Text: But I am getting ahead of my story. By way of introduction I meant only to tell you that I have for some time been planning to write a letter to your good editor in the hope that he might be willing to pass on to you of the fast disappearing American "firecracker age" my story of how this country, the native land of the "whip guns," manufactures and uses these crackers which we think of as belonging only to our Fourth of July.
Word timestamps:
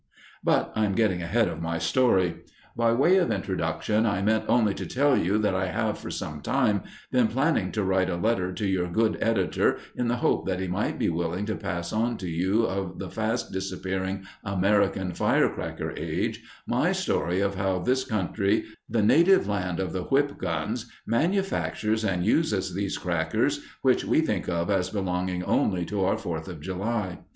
But 0.43 0.73
I 0.75 0.85
am 0.85 0.95
getting 0.95 1.21
ahead 1.21 1.47
of 1.47 1.61
my 1.61 1.77
story. 1.77 2.37
By 2.75 2.91
way 2.91 3.17
of 3.17 3.29
introduction 3.29 4.07
I 4.07 4.23
meant 4.23 4.45
only 4.47 4.73
to 4.73 4.87
tell 4.87 5.15
you 5.15 5.37
that 5.37 5.53
I 5.53 5.67
have 5.67 5.99
for 5.99 6.09
some 6.09 6.41
time 6.41 6.81
been 7.11 7.27
planning 7.27 7.71
to 7.73 7.83
write 7.83 8.09
a 8.09 8.15
letter 8.15 8.51
to 8.51 8.65
your 8.65 8.87
good 8.87 9.15
editor 9.21 9.77
in 9.95 10.07
the 10.07 10.15
hope 10.15 10.47
that 10.47 10.59
he 10.59 10.67
might 10.67 10.97
be 10.97 11.09
willing 11.09 11.45
to 11.45 11.55
pass 11.55 11.93
on 11.93 12.17
to 12.17 12.27
you 12.27 12.63
of 12.65 12.97
the 12.97 13.11
fast 13.11 13.51
disappearing 13.51 14.25
American 14.43 15.13
"firecracker 15.13 15.91
age" 15.95 16.41
my 16.65 16.91
story 16.91 17.39
of 17.39 17.53
how 17.53 17.77
this 17.77 18.03
country, 18.03 18.63
the 18.89 19.03
native 19.03 19.47
land 19.47 19.79
of 19.79 19.93
the 19.93 20.05
"whip 20.05 20.35
guns," 20.39 20.89
manufactures 21.05 22.03
and 22.03 22.25
uses 22.25 22.73
these 22.73 22.97
crackers 22.97 23.63
which 23.83 24.03
we 24.03 24.19
think 24.21 24.49
of 24.49 24.71
as 24.71 24.89
belonging 24.89 25.43
only 25.43 25.85
to 25.85 26.03
our 26.03 26.17
Fourth 26.17 26.47
of 26.47 26.59
July. 26.59 27.19